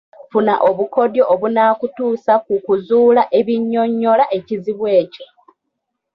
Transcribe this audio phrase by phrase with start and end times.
[0.31, 5.27] Funa obukodyo obunaakutuusa ku kuzuula ebinnyonnyola ekizibu kyo